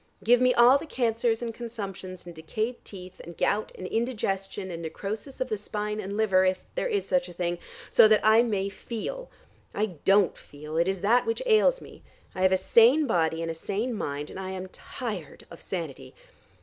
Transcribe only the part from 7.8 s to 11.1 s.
so that I may feel. I don't feel: it is